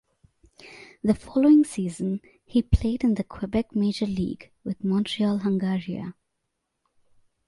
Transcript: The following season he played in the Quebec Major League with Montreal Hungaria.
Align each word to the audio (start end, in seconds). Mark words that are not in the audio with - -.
The 1.03 1.13
following 1.13 1.63
season 1.63 2.21
he 2.43 2.63
played 2.63 3.03
in 3.03 3.13
the 3.13 3.23
Quebec 3.23 3.75
Major 3.75 4.07
League 4.07 4.49
with 4.63 4.83
Montreal 4.83 5.37
Hungaria. 5.41 6.15